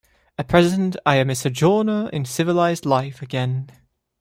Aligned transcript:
At 0.35 0.47
present 0.47 0.95
I 1.05 1.17
am 1.17 1.29
a 1.29 1.35
sojourner 1.35 2.09
in 2.09 2.25
civilized 2.25 2.87
life 2.87 3.21
again. 3.21 3.69